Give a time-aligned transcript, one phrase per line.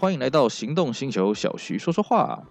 [0.00, 2.42] 欢迎来到行动星球，小徐说说话。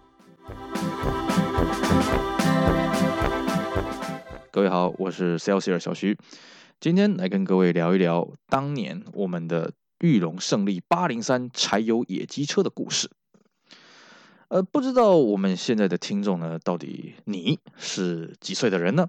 [4.51, 6.15] 各位好，我是 Celsius 小徐，
[6.79, 13.09] 今天来跟各位聊一聊当年我们的裕隆胜利八零三柴油野鸡车的故事。
[14.49, 19.07] 呃，不知道我们现在的听众呢，到底你是几岁的人呢？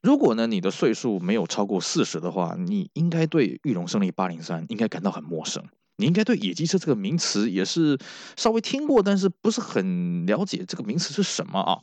[0.00, 5.64] 如果呢，你的岁数没有超过四十的话，你应该对裕隆胜利八零三应该感到很陌生。
[5.96, 7.98] 你应该对野鸡车这个名词也是
[8.36, 11.82] 稍微听过，但是不是很了解这个名词是什么啊？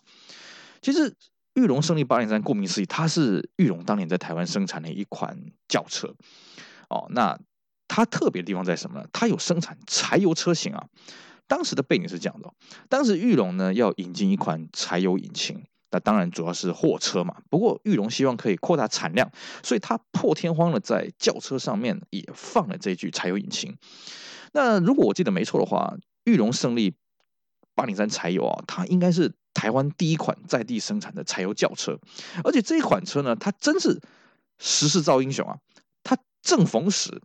[0.82, 1.16] 其实
[1.54, 5.38] 裕隆胜利八零三顾名思义，它是裕隆当年在台湾生产的一款
[5.68, 6.16] 轿车
[6.90, 7.08] 哦。
[7.12, 7.40] 那
[7.88, 9.08] 它特别的地方在什么呢？
[9.14, 10.88] 它有生产柴油车型啊。
[11.48, 12.54] 当时的背景是这样的，
[12.88, 15.66] 当时裕隆呢要引进一款柴油引擎。
[15.92, 19.30] 那当然主要是货车嘛，不过玉龙希望可以扩大产量，
[19.62, 23.76] 所以他破天荒的在轿车上面也放了这具柴油引擎。
[24.54, 26.96] 那如果我记得没错的话，玉龙胜利
[27.76, 32.00] 八零三柴油啊，它应该是台湾第一款在地生产的柴油轿车，
[32.44, 34.00] 而且这一款车呢，它真是
[34.60, 35.58] 时势造英雄啊，
[36.04, 37.22] 它正逢时，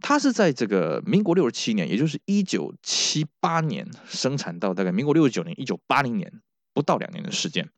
[0.00, 6.40] 它是在这个民国六十七年，也就是一九七八年生产到大概民国六十九年、一九八零年。
[6.76, 7.70] 不到两年的时间，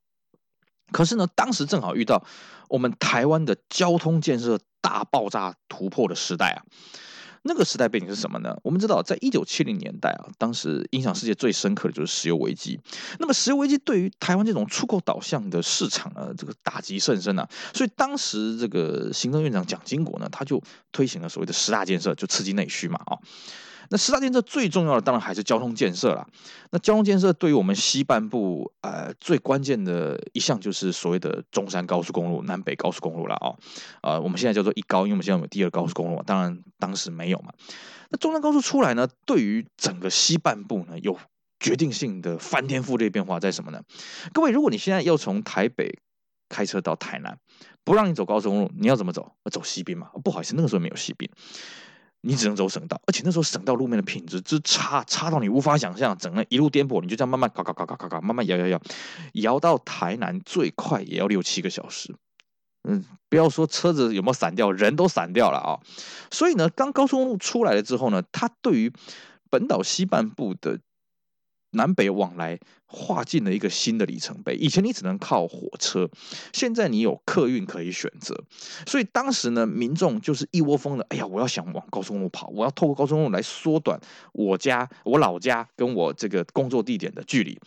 [0.91, 2.25] 可是呢，当时正好遇到
[2.69, 6.67] 我们台湾的交通建设大爆炸突破的时代啊。
[7.43, 8.59] 那个时代背景是什么呢？
[8.65, 12.79] 我们知道，在一九七零年代啊，当时影响世界最深刻的就是石油危机。
[13.21, 17.49] 那么，石油危机对于台湾这种出口导向的市场呢，这个打击甚深啊。
[17.73, 20.61] 所以，当时这个行政院长蒋经国呢，他就
[20.91, 23.17] 推行了所谓的十大建设，就刺激内需嘛啊。
[23.91, 26.27] 那十大建设最重要的当然还是交通建设了。
[26.71, 33.57] 那交通建设对于我们西半部，呃，最关键的一项就是所谓的中山高速公路、南北高速公路了啊。
[34.03, 37.53] 呃，我们现在叫做一高，因为我们现在有第二高速公路，当然当时没有嘛。
[38.11, 41.19] 那中山高速出来呢，对于整个西半部呢，有
[41.61, 43.83] 决定性的翻天覆地变化在什么呢？
[44.33, 45.99] 各位，如果你现在要从台北
[46.49, 47.39] 开车到台南，
[47.85, 49.33] 不让你走高速公路，你要怎么走？
[49.51, 50.09] 走西滨嘛？
[50.23, 51.29] 不好意思，那个时候没有西滨。
[52.29, 56.15] 你只能走省道，而且那时候省道路面的品质之差，差到你无法想象。
[56.19, 58.79] 整个一路颠簸，你就这样慢慢搞搞搞搞搞搞，慢慢摇摇摇，
[59.33, 62.15] 摇到台南最快也要六七个小时。
[62.87, 65.81] 嗯，不要说车子有没有散掉，人都散掉了啊。
[66.31, 68.93] 所以呢，刚高速公路出来了之后呢，它对于
[69.49, 70.79] 本岛西半部的。
[71.71, 74.55] 南北往来划进了一个新的里程碑。
[74.55, 76.09] 以前你只能靠火车，
[76.53, 78.43] 现在你有客运可以选择。
[78.87, 84.01] 所以当时呢，民众就是一窝蜂的，哎呀，我要想往高速公路跑，我要透过高速公路来缩短
[84.33, 87.59] 我家、我老家跟我这个工作地点的距离。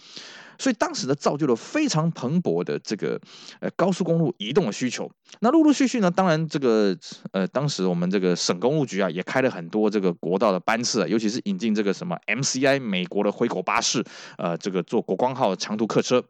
[0.62, 3.20] 所以当时呢，造就了非常蓬勃的这个
[3.62, 5.12] 呃高速公路移动的需求。
[5.40, 6.96] 那陆陆续续呢，当然这个
[7.32, 14.06] 呃当时我们这个省公路局啊，也开了很多这个国道的班次啊，尤其是引进这个什么 MCI 美国的回口巴士，
[14.38, 16.24] 呃，这个做国光号长途客车。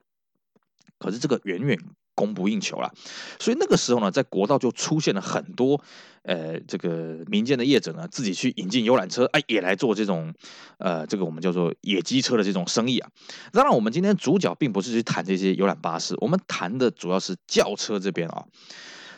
[0.98, 1.78] 可是这个远远。
[2.14, 2.92] 供不应求了，
[3.40, 5.82] 所以那个时候呢，在国道就出现了很多，
[6.24, 10.34] 呃，这个民间的业者呢，自己去引进游览车，哎，也来做这种，
[10.78, 13.10] 呃，这个我们叫做野鸡车的这种生意啊。
[13.52, 18.46] 当然，我们今天主角并不是去谈这些游览巴士，我们谈的主要是轿车这边啊。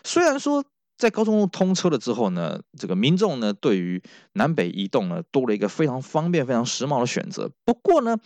[0.03, 0.63] 虽然说
[0.97, 4.01] 在高速公路通车了之后呢，这个民众呢对于
[4.33, 7.49] 南北移动呢多了一个非常方便、非常时髦的选择。
[7.65, 8.17] 不过呢，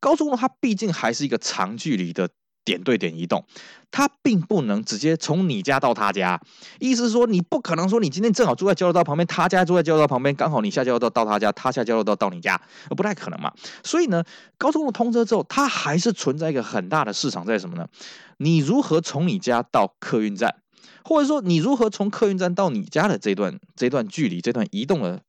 [0.00, 2.28] 高速公路它毕竟还是一个长距离的。
[2.68, 3.42] 点对点移动，
[3.90, 6.38] 它并不能直接从你家到他家。
[6.78, 13.50] 意思是说，你不可能说你今天正好住在交流道旁边，他家住在交流道旁边，刚好你下交流道到他家，他下交流道到你家，不太可能嘛。
[13.82, 14.22] 所以呢，
[14.58, 17.88] 高速公路通车之后，它还是存在一个很大的市场在什么呢？
[18.36, 20.56] 你如何从你家到客运站，
[21.04, 25.22] 或者说你如何从客运站到你家的这段这段距离，这段移动的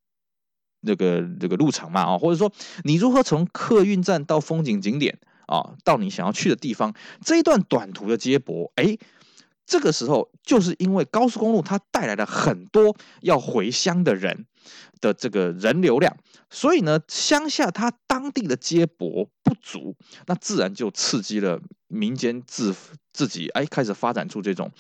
[0.86, 2.52] 这个这个路程嘛啊，或者说
[2.84, 5.18] 你如何从客运站到风景景点？
[5.50, 6.94] 啊，到你想要去的地方，
[7.26, 8.96] 这一段短途的接驳，哎，
[9.66, 14.46] 这个时候就是因为高速公路它带来了很多要回乡的人
[15.02, 16.16] 的这个人流量，
[16.52, 19.96] 所以呢，乡下它当地的接驳不足，
[20.28, 22.76] 那自然就刺激了民间自
[23.12, 24.72] 自己哎开始发展出这种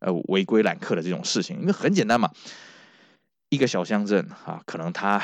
[0.00, 2.30] 呃违规揽客的这种事情，因为很简单嘛，
[3.50, 5.22] 一个小乡镇啊，可能它。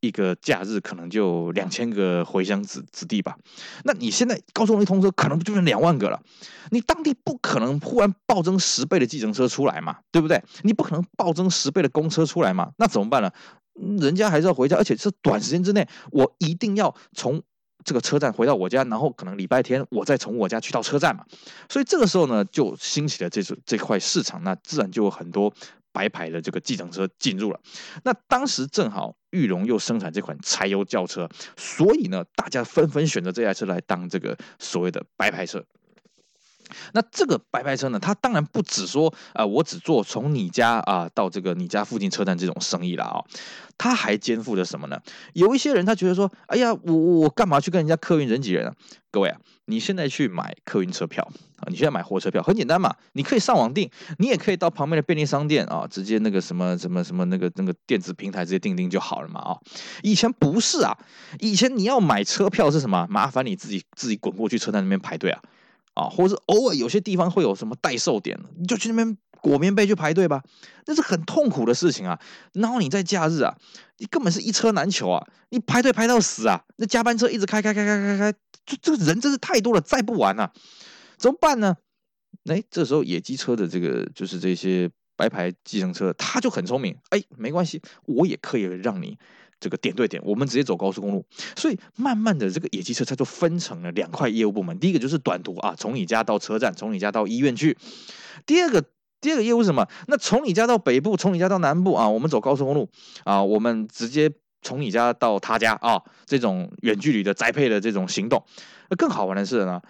[0.00, 3.36] 一个假日可能就两千个回乡子子弟吧，
[3.84, 6.20] 那你现在高速公路通车，可能就是两万个了。
[6.70, 10.42] 你当地不可能忽然暴增十倍的计程车出来嘛，对不对？
[10.62, 13.30] 你不可能暴增十倍的公车出来嘛，那怎么办呢？
[14.00, 17.40] 人家还是要回家，而且是短时间之内，我一定要从
[17.84, 21.24] 这个车站回到我家，然后可能礼拜天我再从我家去到车站嘛。
[21.68, 25.52] 所以这个时候呢，就兴起了这这块市场，那自然就有很多
[25.92, 27.60] 白牌的这个计程车进入了。
[28.04, 35.64] 那当时正好裕隆又生产这款柴油轿车，所以呢，大家纷纷选择这台车来当这个所谓的白牌车。
[36.92, 43.24] 那这个白牌车呢，它当然不只说啊、我只做从你家啊、到这个你家附近车站这种生意了啊、哦，
[43.76, 45.00] 它还肩负着什么呢？
[45.34, 48.74] 有一些人他觉得说，哎呀，我我干嘛去跟人家客运人挤人啊？
[49.10, 51.26] 各位啊，你现在去买客运车票
[51.56, 59.56] 啊，你现在买火车票很简单嘛，你可以上网订，你也可以到旁边的便利商店啊，直接那个什么什么什么那个那个电子平台直接订订就好了嘛啊。
[60.02, 60.96] 以前不是啊，
[61.40, 63.06] 以前你要买车票是什么？
[63.08, 65.40] 麻烦你自己自己滚过去车站那边排队啊。
[65.98, 70.42] 啊，或者是偶尔有些地方会有什么代售点，你就去那边裹棉被去排队吧，
[70.86, 72.18] 那是很痛苦的事情啊。
[72.52, 73.56] 然后你在假日啊，
[73.98, 80.52] 你根本是一车难求啊，你排队排到死啊，那加班车一直开开开开开开，这这个人真是太多了，载不完啊，
[81.16, 81.76] 怎么办呢？
[82.44, 89.18] 哎，这时候野鸡车的这个就是这些白牌计程车，他就很聪明，哎，没关系，我也可以让你。
[89.60, 91.24] 这个点对点，我们直接走高速公路，
[91.56, 94.78] 所以慢慢的这个野鸡车它就分成了两块业务部门。
[94.78, 97.76] 第一个就是短途啊，从你家到车站，从你家到医院去。
[98.46, 98.84] 第二个，
[99.20, 99.88] 第二个业务是什么？
[100.06, 102.88] 那从你家到北部，从你家到南部啊，我们走高速公路
[103.24, 104.30] 啊，我们直接
[104.62, 108.44] 从你家到他家啊，这种远距离的栽配的这种行动。
[108.90, 109.82] 那更好玩的是呢，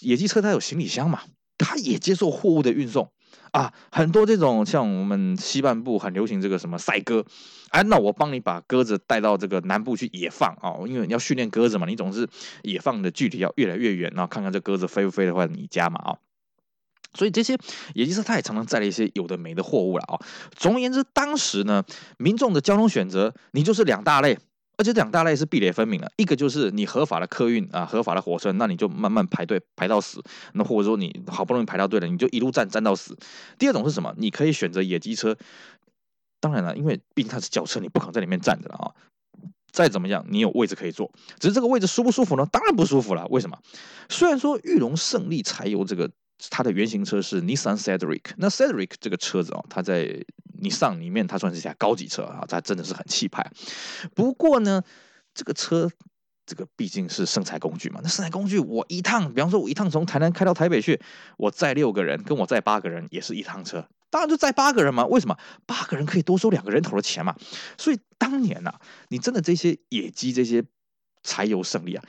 [0.00, 1.22] 野鸡车它有行李箱嘛，
[1.56, 3.10] 它也接受货物的运送。
[3.52, 7.24] 啊，很多这种像我们西半部很流行这个什么赛鸽，
[7.70, 12.28] 哎，那我帮你把鸽子带到这个南部去野放啊，因为你要训练鸽子嘛，你总是
[12.62, 16.18] 野放的距离要越来越远，然后看看这鸽子飞不飞得回你家嘛啊，
[17.14, 17.58] 所以这些
[17.94, 20.20] 也就是它也常常载了一些有的没的货物了啊。
[20.52, 21.84] 总而言之，当时呢，
[22.18, 24.38] 民众的交通选择，你就是两大类。
[24.76, 30.20] 而且两大类是壁垒分明的，一个就是你合法的客运啊，合法的火车，那你就慢慢排队排到死；
[30.54, 33.16] 那或者说你好不容易排到队了，你就一路站站到死。
[33.58, 34.14] 第二种是什么？
[34.16, 35.36] 你可以选择野鸡车，
[36.40, 38.94] 当然了，因为毕竟它是轿车，你不可能在里面站着了啊。
[39.70, 42.44] 再怎么样，你有位置可以坐，只是这个位置舒不舒服呢？
[42.50, 43.26] 当然不舒服了。
[43.28, 43.58] 为什么？
[44.08, 46.10] 虽然说玉龙胜利柴油这个
[46.48, 50.24] 它的原型车是 Nissan Cedric，那 Cedric 这个车子啊，它在
[50.62, 53.50] 你上里面，它算是一台高级车啊，它真的是很气派。
[54.14, 54.82] 不过呢，
[55.34, 55.90] 这个车，
[56.46, 58.00] 这个毕竟是生财工具嘛。
[58.02, 61.00] 那生财工具，我一趟，比方说，我一趟从台南开到台北去，
[61.36, 63.86] 我载六个人，跟我载八个人，也是一趟车。
[64.10, 65.06] 当然就载八个人嘛。
[65.06, 65.38] 为什么？
[65.66, 67.36] 八个人可以多收两个人头的钱嘛。
[67.78, 70.64] 所以当年呐、啊，你真的这些野鸡这些
[71.22, 72.04] 柴油胜利啊，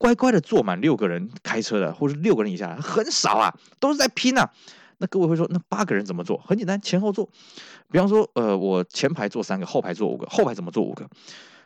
[0.00, 4.50] 乖乖的坐满六个人开车的，或者六个人以下很少啊，都是在拼啊。
[4.96, 6.38] 那各位会说，那八个人怎么坐？
[6.38, 7.28] 很简单，前后坐。
[7.90, 10.26] 比方说，呃，我前排坐三个，后排坐五个。
[10.30, 11.06] 后排怎么坐五个？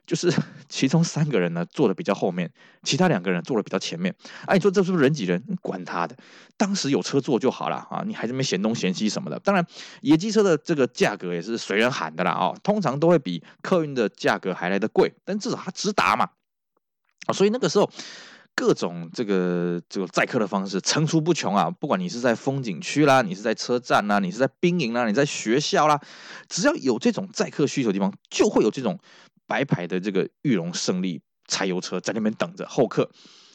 [0.04, 0.32] 就是
[0.68, 2.50] 其中三个人呢坐的比较后面，
[2.82, 4.12] 其他两个人坐的比较前面。
[4.46, 5.40] 哎、你说这是不是人挤人？
[5.62, 6.16] 管他的，
[6.56, 8.02] 当时有车坐就好了啊！
[8.04, 9.38] 你还这么嫌东嫌西什么的。
[9.38, 9.64] 当然，
[10.00, 16.28] 野鸡车的这个价格也是随人喊的啦啊，通常都会比客运的价格还来得贵，但至少它直达嘛
[17.26, 17.90] 啊，所以那个时候。
[18.56, 21.68] 各种这个这个载客的方式层出不穷啊！
[21.68, 26.00] 不管你是在风景区啦，你是在车站啦，你是在兵营啦，你在学校啦，
[26.48, 28.96] 只要有这种载客需求的地方，就会有这种
[29.48, 33.10] 白牌的这个玉龙胜利柴油车在那边等着候客。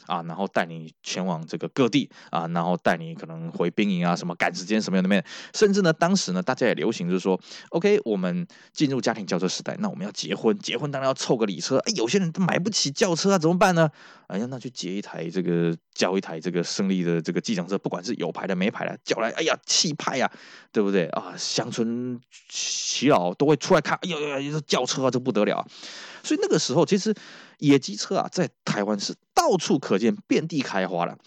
[0.09, 5.23] 啊，然后带你前往这个各地啊，然后带你可能回兵营啊，什么赶时间什么样的面，
[5.53, 7.39] 甚至呢，当时呢，大家也流行就是说
[7.69, 13.89] ，OK，我们进入家庭轿车时代，那我们要结婚，结婚当然要凑个礼车，哎，有些人都买不起轿车啊，怎么办呢？
[14.27, 20.29] 哎呀，那就结一台这个，叫一台这个胜利的这个计程车，不管是有牌的没牌的，叫来，哎呀，气派呀，
[20.71, 21.33] 对不对啊？
[21.37, 22.19] 乡村
[22.49, 25.65] 耆老都会出来看，哎呦呦，这轿车啊，这不得了！
[26.23, 27.13] 所以那个时候，其实
[27.59, 31.17] 野鸡车啊，在台湾是到处可见，遍地开花了。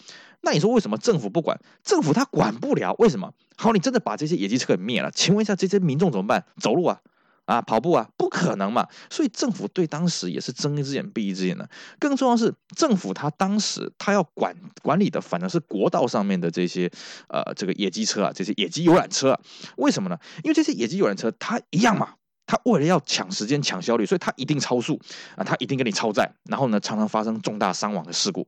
[0.45, 1.57] 那你说为什么政府不管？
[1.83, 3.33] 政府他管不了，为什么？
[3.55, 5.09] 好，你真的把这些野鸡车给灭了？
[5.11, 6.45] 请问一下，这些民众怎么办？
[6.59, 6.99] 走路啊，
[7.45, 8.85] 啊，跑步啊，不可能嘛。
[9.09, 11.69] 所以政府对当时也是睁一只眼闭一只眼的。
[11.97, 16.91] 更重要是，政府他当时他要管管理的，反而是国道上面的这些
[17.29, 19.39] 呃这个野鸡车啊，这些野鸡游览车啊。
[19.77, 20.17] 为什么呢？
[20.43, 22.15] 因为这些野鸡游览车它一样嘛。
[22.45, 24.99] 他为了要抢时间、抢效率，所以他一定超速
[25.35, 28.45] 啊，他一定给你超载，然后呢，常常发生重大伤亡的事故。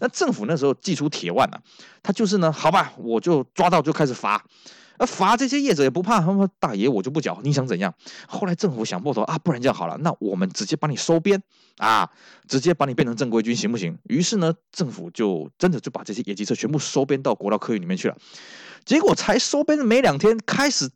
[0.00, 1.60] 那政府那时候祭出铁腕啊，
[2.02, 4.44] 他就是呢，好吧，我就抓到就开始罚，
[4.98, 7.94] 啊罚这些业者也不怕，他们说大爷我就不缴，你想怎样？
[8.28, 11.42] 后来政府想破头啊，不然这样好了，那我们直接把你收编
[11.78, 12.10] 啊，
[12.46, 13.96] 直接把你变成正规军行不行？
[14.04, 18.16] 于是呢，政府就真的就把这些野鸡车全部收编到国道客运里面去了。
[18.84, 20.90] 结果才收编没两天，开始。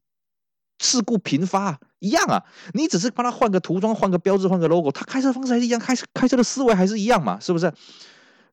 [0.79, 7.73] 事故频发一样啊，你只是帮他换个涂装、换个标志、换个 logo，他开车方式还是一样，开开车的思维还是一样嘛，是不是？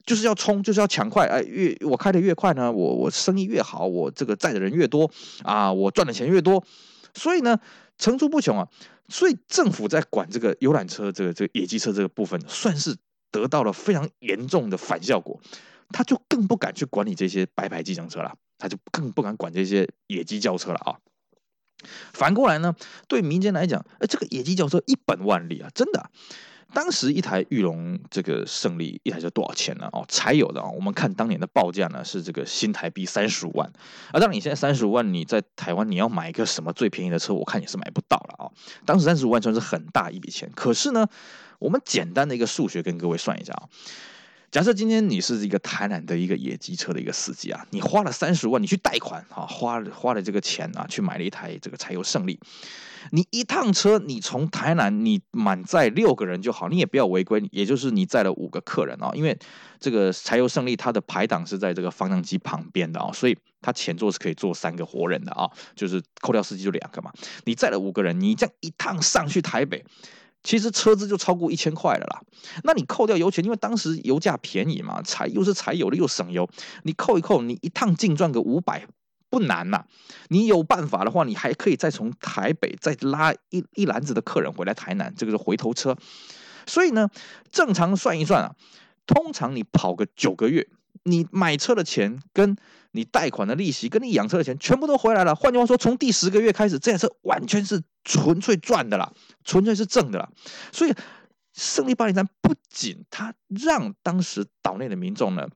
[0.05, 5.09] 就是要冲，就是要抢快，哎，越我开的越快呢，我我生意越好，我这个载的人越多
[5.43, 6.63] 啊，我赚的钱越多
[7.13, 7.57] 所以呢，
[7.97, 8.67] 层出不穷啊。
[9.09, 12.95] 所以政府在管这个游览车、这个这个野鸡车这个部分，算是
[13.31, 15.39] 得到了非常严重的反效果。
[15.89, 20.95] 他就更不敢去管理这些白牌计程车了，他就更不敢管这些野鸡轿车了啊。
[22.13, 22.75] 反过来呢，
[23.07, 26.09] 对民间来讲，哎，这个野鸡轿车一本万利啊，真的。
[26.73, 29.87] 当时一台玉龙这个胜利一台车多少钱呢？
[29.91, 33.71] 哦，柴油的啊，我们看当年的报价呢是这个新台币三十五万。
[34.11, 38.49] 而当你现在三十五万，你在台湾你要买一个什么最便宜的车，我看也是买不到了啊。
[38.87, 41.07] 当时三十五万算是很大一笔钱，可是呢，
[41.59, 43.69] 我们简单的一个数学跟各位算一下啊。
[44.53, 52.39] 假设今天你是一个台南的一个野鸡车的一个司机啊，你花了三十万，你去贷款啊，花了花了这个钱啊，去买了一台这个柴油胜利。
[53.09, 59.35] 你一趟车，你从台南你满载六个人就好，你也不要违规，也就是你载了五个客人啊，因为
[59.79, 67.11] 这个柴油胜利它的排档是在这个方向机旁边的啊，所以它前座是可以坐三个活人的啊，就是扣掉司机就两个嘛。
[67.45, 69.83] 你载了五个人，你这样一趟上去台北。
[70.43, 72.21] 其实车子就超过一千块了啦，
[72.63, 76.49] 那你扣掉油钱，因为当时油价便宜嘛，柴又是柴油的又省油，
[76.83, 78.85] 你扣一扣，你一趟净赚个五百
[79.29, 79.85] 不难呐。
[80.27, 85.95] 你有办法的话，你还可以再从台北再拉一一篮子的客人回来台南，这个是回头车。
[86.67, 87.09] 所以呢，
[87.49, 88.55] 正常算一算啊，
[89.07, 90.67] 通常你跑个九个月，
[91.03, 92.57] 你买车的钱跟
[92.95, 95.33] 你贷款的利息跟你养车的钱全部都回来了。
[95.33, 99.11] 换句话说，从第十个月开始，这台车完全是纯粹赚的啦。
[99.43, 100.29] 纯粹是挣的啦，
[100.71, 100.93] 所以
[101.53, 105.47] 胜利八零三不仅它让当时岛内的民众呢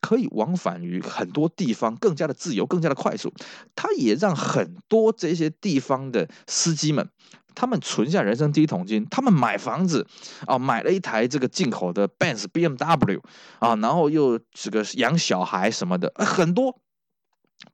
[0.00, 3.32] 可以往返于很多地方，更加的自由，更加的快速，
[3.74, 7.08] 它也让很多这些地方的司机们，
[7.54, 10.06] 他们存下人生第一桶金，他们买房子
[10.46, 13.20] 啊，买了一台这个进口的 Benz BMW
[13.58, 16.80] 啊，然后又这个养小孩什么的，啊很多。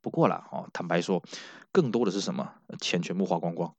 [0.01, 1.21] 不过啦，哦，坦白说，
[1.71, 2.53] 更多的是什么？
[2.79, 3.73] 钱全部花光光。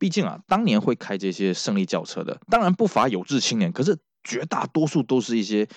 [0.00, 5.68] 毕竟啊，当年会开这些胜利轿车的，当然不乏有志青年，可是绝大多数都是一些，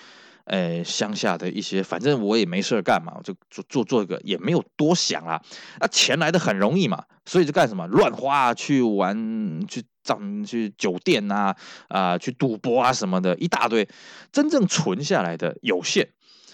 [0.44, 5.40] 呃，乡下的一些，反正我也没事干嘛，我就做做做一个，也没有多想啊。
[5.78, 11.54] 那钱来的很容易嘛，所以就干什么乱花，去玩，去涨，去酒店啊，
[11.88, 13.88] 啊、去赌博啊什么的，一大堆，
[14.32, 16.08] 真正存下来的有限。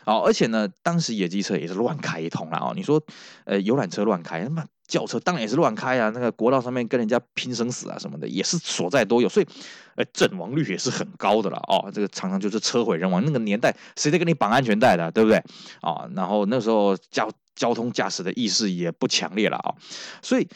[0.06, 2.72] 哦，而且呢，当时野鸡车也是乱开一通了哦。
[2.76, 3.02] 你说，
[3.44, 6.10] 呃，游览车乱开，他妈轿车当然也是乱开啊。
[6.10, 9.46] 那个国道上面跟人家拼生死啊什么的，也是所在都有，所以，
[9.96, 11.90] 呃，阵亡率也是很高的了哦。
[11.92, 13.24] 这个常常就是车毁人亡。
[13.24, 15.38] 那个年代谁在跟你绑安全带的，对不对？
[15.80, 19.74] 啊、哦，然后那时候交交通驾驶的意识也不强烈了啊、哦。
[20.20, 20.46] 所以，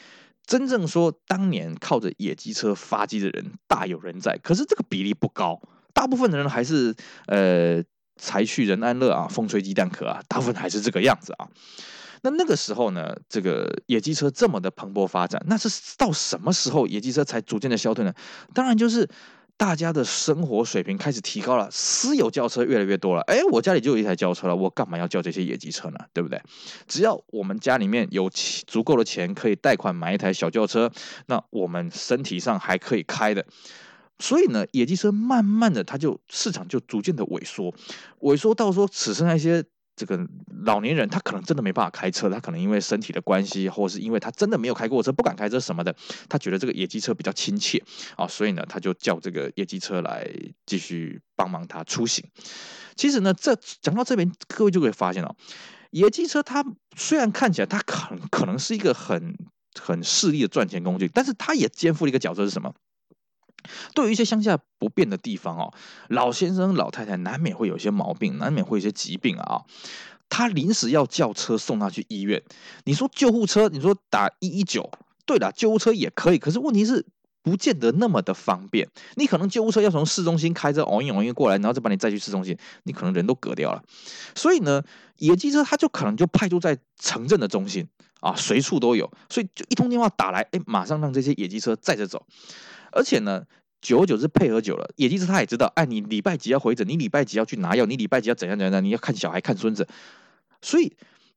[0.46, 5.58] 真正说当年靠着野鸡车发迹的人大有人在，可是这个比例不高，
[5.94, 6.94] 大部分的人还是
[7.26, 7.82] 呃。
[8.18, 11.48] 财去人安乐啊，风吹鸡蛋壳啊， 大部分还是这个样子啊。
[12.22, 18.12] 那那个时候呢，这个野鸡车这么的蓬勃发展，那是到什么时候野鸡车才逐渐的消退呢？
[18.52, 19.08] 当然就是
[19.56, 23.22] 大家的生活水平开始提高了，私有轿车越来越多了。
[23.22, 25.98] 哎，我家里就有一台轿车了，我干嘛要叫这些野鸡车呢？
[26.12, 26.42] 对不对？
[26.88, 28.28] 只要我们家里面有
[28.66, 30.90] 足够的钱可以贷款买一台小轿车，
[31.26, 33.46] 那我们身体上还可以开的。
[34.18, 37.74] 所以呢，野鸡车慢慢的，它就市场就逐渐的萎缩，
[38.20, 40.26] 萎缩到说只剩下一些这个
[40.64, 45.94] 老年人，他可能真的没办法开车，他可能因为身体的关系，或是因为他真的没有开过车，不敢开车什么的，
[46.28, 47.82] 他觉得这个野鸡车比较亲切
[48.16, 50.28] 啊，所以呢，他就叫这个野鸡车来
[50.66, 52.24] 继续帮忙他出行。
[52.94, 55.34] 其实呢，这讲到这边，各位就会发现哦，
[55.90, 56.64] 野鸡车它
[56.96, 59.36] 虽然看起来它可能可能是一个很
[59.80, 62.74] 很势利的赚钱工具，但是它也肩负了一个角色是什么？
[63.94, 65.72] 对于一些乡下不便的地方哦，
[66.08, 69.62] 老先生老太太难免会有一些毛病，难免会有一些疾病啊。
[70.30, 72.42] 他临时要叫车送他去医院，
[72.84, 74.90] 你说救护车，你说打一一九，
[75.24, 77.06] 对了，救护车也可以，可是问题是
[77.42, 78.86] 不见得那么的方便。
[79.14, 83.82] 你可能救护车要从市中心开车哦一哦一过来，然后再把你载去市中心，你可能人都隔掉了。
[84.34, 84.82] 所以呢，
[85.16, 87.88] 野鸡车它就可能就派驻在城镇的中心
[88.20, 92.26] 啊，随处都有，所以就一通电话打来，哎，马上让这些野鸡车载着走。
[92.92, 93.44] 而且呢，
[93.80, 99.86] 久而久之配合久了，也就是他也知道，哎，你礼拜几要回诊，你礼拜几要去拿药，你礼拜几要怎样怎样，你要看小孩看孙子，
[100.62, 100.96] 所以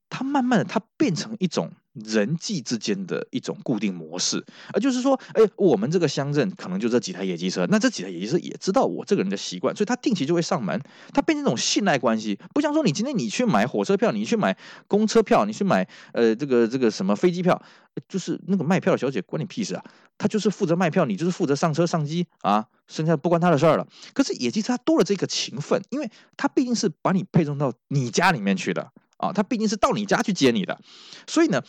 [0.10, 1.72] 他慢慢的，他变成一种。
[1.93, 10.81] 人际之间的一种固定模式，啊就是说，哎，我们这个乡镇可能就这几台野鸡车，那这几台野鸡车也知道我这个人的习惯，所以他定期就会上门，
[11.13, 14.57] 他变成一种信赖关系，不像说你今天你去买火车票，你去买
[14.88, 17.62] 公车票，你去买呃这个这个什么飞机票，
[18.07, 19.83] 就是那个卖票的小姐关你屁事啊，
[20.17, 23.86] 他就是负责卖票，你就是负责上车上机啊，剩下不关他的事儿了。
[24.13, 28.91] 可是野鸡车他多了这个情分，因为他毕竟是把你配送到你家里面去的。
[29.22, 30.80] 啊，他毕竟是到你家去接你的，
[31.28, 31.62] 所以呢，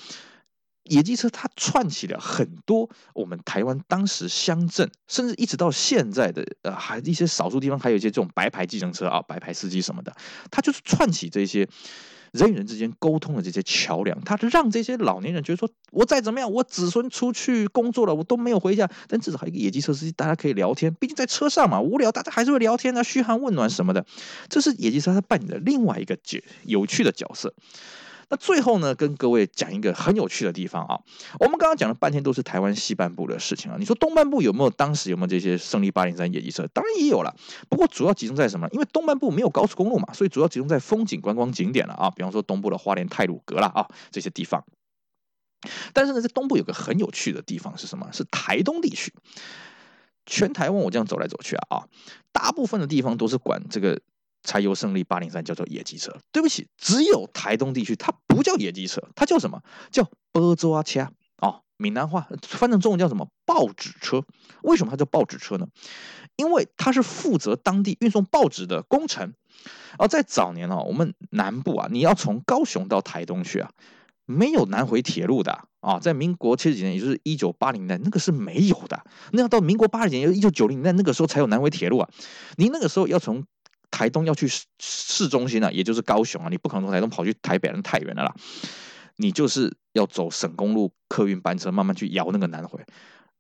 [0.85, 10.17] 野鸡车它串起了很多我们台湾当时乡镇，甚至一直到现在的呃，还一些少数地方还有一些这种白牌计程车啊、白牌司机什么的，
[10.51, 11.69] 它就是串起这些
[12.33, 24.05] 人与人之间沟通的这些桥梁，它让这些老年人觉得说，我再怎么样，我子孙出去工作了，我都没有回家，但至少还有一个野鸡车司机，大家可以聊天，毕竟在车上嘛，无聊大家还是会聊天啊，嘘寒问暖什么的，
[24.49, 27.55] 这是野鸡车他扮演的另外一个角有趣的角色。
[28.33, 30.99] 那最后呢，跟各位讲一个很有趣的地方啊。
[31.39, 33.77] 我们刚刚讲了半天都是台湾西半部的事情啊。
[33.79, 36.67] 你说东半部有没有当时有没有这些胜利八零三野鸡车？
[36.69, 37.37] 当然也有了，
[37.69, 38.67] 不过主要集中在什么？
[38.73, 42.09] 因为东半部没有高速公路嘛，所以主要集中在风景观光景点了啊。
[42.09, 44.65] 比方说东部的花莲太鲁阁了啊这些地方。
[45.93, 48.09] 但是呢，在东部有个很有趣的地方是什么？
[48.13, 49.13] 是台东地区。
[50.25, 51.85] 全台湾我这样走来走去啊，
[52.33, 54.01] 大部分的地方都是管这个。
[54.43, 59.63] 柴油胜利八零三叫做野鸡车，对不起，只有台东地区它不叫野鸡车，它叫什么？
[59.91, 63.29] 叫波抓掐哦，闽南话翻成中文叫什么？
[63.45, 64.25] 报纸车。
[64.63, 65.67] 为什么它叫报纸车呢？
[66.37, 69.35] 因为它是负责当地运送报纸的工程。
[69.99, 73.71] 而在早年哦，我们南部啊，你要从高雄到台东去啊，
[74.25, 76.01] 没有南回铁路的啊。
[76.01, 79.05] 在民国七十几年，也就是一九八零年，那个是没有的。
[79.33, 82.09] 那要到民国八十几年，一九九零年，那个时候才有南回铁路啊。
[82.57, 83.45] 你那个时候要从
[83.93, 84.49] 台东要去
[84.81, 88.35] 市中心啊，也就是高雄啊，你不可能从台东跑去台北，那太远了啦。
[89.17, 92.83] 你就是要走省公路客运班车，慢慢去摇那个南回，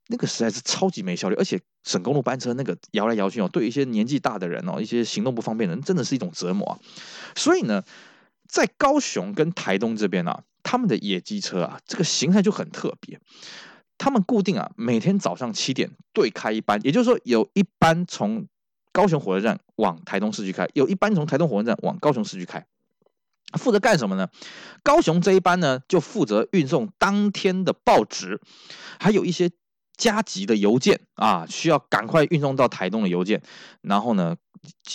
[0.09, 1.35] 那个实在是超级没效率。
[1.37, 6.78] 而且省公路班车那个摇来摇去哦，对一些年纪大的人哦，一些行动不方便的人，真的是一种折磨啊。
[7.35, 7.82] 所以呢，
[8.47, 13.18] 在高雄跟台东这边啊，他们的野鸡车啊，这个形态就很特别。
[13.97, 18.47] 他们固定啊，每天早上七点对开一班，也就是说有一班从。
[18.92, 22.66] 高雄火车站往台东市区开，有一班从台东火车站往高雄市区开，
[23.58, 24.28] 负责干什么呢？
[24.82, 28.40] 高雄这一班呢，就负责运送当天的报纸，
[29.00, 29.50] 还有一些
[29.96, 33.42] 加急的邮件啊，需要赶快运送到台东的邮件，
[33.80, 34.37] 然后呢，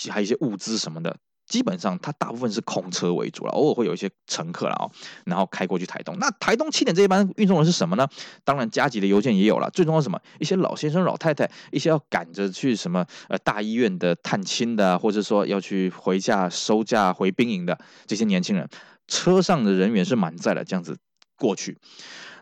[0.09, 1.17] 还有一些物资什么的。
[1.47, 4.89] 基本上，它大部分是空车为主了，偶尔会有一些乘客了啊，
[5.25, 6.15] 然后开过去台东。
[6.19, 8.05] 那台东七点这一班运送的是什么呢？
[8.43, 10.19] 当然加急的邮件也有了，最重要是什么？
[10.39, 18.67] 一些老先生、老太太，一些要赶着去什么呃大医院的探亲的，或者说要去回家收假回兵营的这些年轻人，
[19.07, 20.97] 车上的人员是满载的，这样子
[21.37, 21.77] 过去。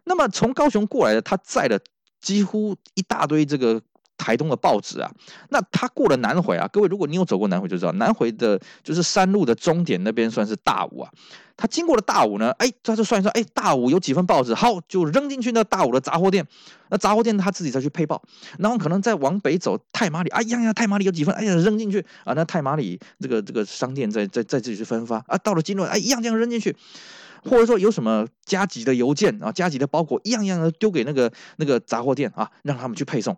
[0.05, 1.79] 那么从高雄过来的，他载了
[2.19, 3.81] 几乎一大堆这个。
[4.17, 5.11] 台东的报纸啊，
[5.49, 11.11] 那他过了南回啊，各位如果你有走过南回就知道，南回的就是山路的终点那边算是大武啊。
[11.57, 16.45] 他经过了大武呢，哎，他就算一算，哎，大武有几份报纸，好，就扔进去那大武的杂货店。
[16.89, 18.21] 那杂货店他自己再去配报，
[18.59, 22.33] 然后可能再往北走太麻里，哎呀呀，太麻里有几份，哎呀，扔进去啊。
[22.33, 25.37] 那太麻里这个这个商店再再再自己去分发啊。
[25.37, 26.75] 到了金仑，哎，一样这样扔进去。
[27.45, 33.37] 或者说有什么加急的邮件啊，加急的包裹，一样一样的丢给那个那个杂货店啊，让他们去配送。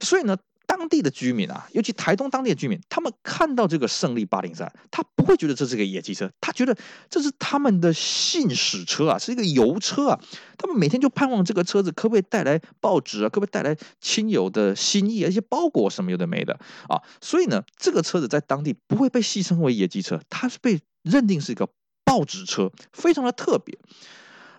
[0.00, 6.76] 所以呢，当地的居民啊，尤其台东当地的居民，他们看到这个胜利八零三，他不会觉得这是个野鸡车，他觉得
[7.08, 10.20] 这是他们的信使车啊，是一个邮车啊。
[10.58, 17.00] 他们每天就盼望这个车子可不可以带来报纸啊，可不可以带来亲友的心意啊，一些包裹什么有的没的啊。
[17.22, 21.68] 所以呢，这个车子在当地不会被戏称为野鸡车，它是被认定是一个。
[22.16, 23.78] 报纸车非常的特别，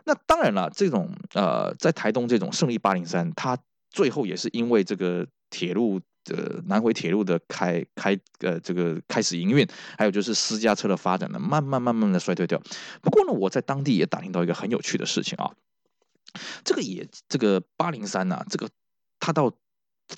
[0.03, 3.57] 那当然了，这种呃，在台东这种胜利八零三，它
[3.89, 9.67] 最后也是因为这个铁路的南回铁路的开开呃这个开始营运，
[9.97, 12.61] 还有就是私家车的发展呢，慢慢慢慢的衰退掉。
[13.01, 15.55] 不过呢，我在当地也打听到一个很有趣的事情啊，
[16.63, 18.69] 这个也这个八零三呢，这个
[19.19, 19.51] 它到。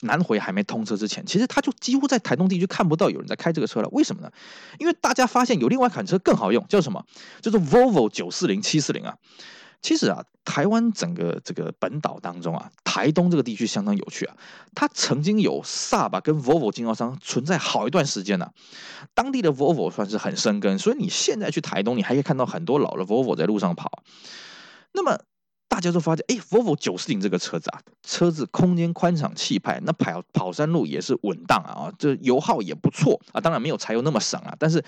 [0.02, 3.90] 南回还没通车之前，其实他就几乎在台东地区看不到有人在开这个车了。
[3.90, 4.32] 为什么呢？
[4.78, 7.04] 因为大家发现有另外一款车更好用，叫什么？
[7.42, 9.18] 叫做 Volvo 九四零七四零啊。
[9.82, 14.36] 其实啊，台湾整个这个本岛当中啊，台东这个地区相当有趣啊。
[14.76, 18.50] 它曾经有 Saab 跟 Volvo 经销商存在好一段时间呢、
[19.14, 24.04] 当地的 Volvo 算是很生根，所以你现在去台东，你还可以看到很多老的 Volvo 在路上跑。
[24.92, 25.20] 那么。
[25.70, 34.84] 大家都发现，哎，Volvo 九四零这个车子啊，车子空间宽敞气派，那跑跑山路也是稳当啊，这油耗也不错啊，当然没有柴油那么省啊，但是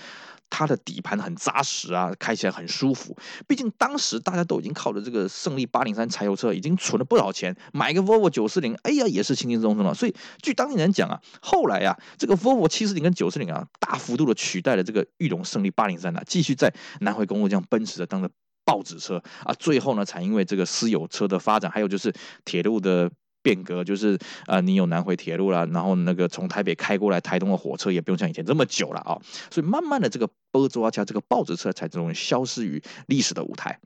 [0.50, 3.16] 它的底盘很扎实啊，开起来很舒服。
[3.46, 9.94] 毕竟当时大家都已经靠着这个胜利八零三柴油车已经存了不少钱，买个 Volvo 九四零，哎呀，也是轻轻松松了。
[9.94, 18.28] 所以据当地人讲啊，后来啊，这个 Volvo 七四零跟九四零啊，大幅度的取代了这个裕隆胜利八零三啊，继续在南回公路这样奔驰着当着。
[18.64, 22.12] 报纸车啊，最后呢，才因为这个私有车的发展，还有就是
[22.44, 23.10] 铁路的
[23.42, 29.18] 变革，就是啊，你有南回铁路了，然后那个从台北开过来台东的火车也不用像以前这么久了啊，
[29.50, 33.80] 所以慢慢的这个波州阿加这个报纸车才这种消失于历史的舞台。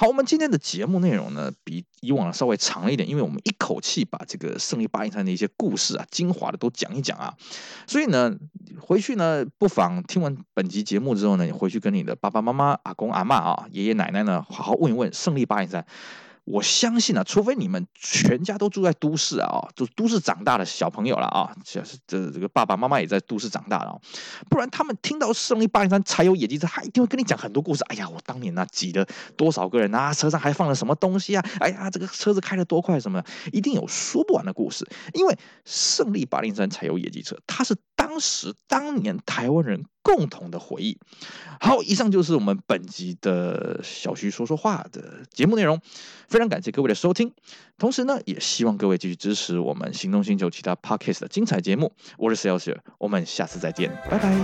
[0.00, 7.34] 好，我们今天的节目内容呢，比以往稍微长了一点，因为我们一口气把这个胜利八英山的一些故事啊，精华的都讲一讲啊。
[7.86, 8.34] 所以呢，
[8.80, 15.84] 回去呢，不妨听完本集节目之后呢，你回去跟你的爸爸妈妈、阿公阿嬷啊、爷爷奶奶呢，好好问一问胜利八英山。
[16.50, 24.00] 我相信啊，除非你们全家都住在都市啊，就都市长大的小朋友了啊，这这这个爸爸妈妈也在都市长大了，
[24.48, 27.84] 不然他们听到胜利八零三柴油野鸡车，他一定会跟你讲很多故事。
[27.84, 31.44] 哎呀，我当年啊挤了多少个人啊，车上还放了什么东西啊？
[31.60, 34.88] 哎呀，这个车子开得多快什么，一定有说不完的故事。
[35.14, 37.76] 因为胜利八零三柴油野鸡车，它是。
[38.10, 40.98] 当时当年台湾人共同的回忆。
[41.60, 45.80] 好，以上就是我们本集的小徐说说话的节目内容。
[46.26, 47.32] 非常感谢各位的收听，
[47.78, 51.92] 同时呢，也希望各位继续支持我们行动星球其他 Podcast 的精彩节目。
[52.18, 54.36] 我是 s a l e s 我们下次再见，拜拜。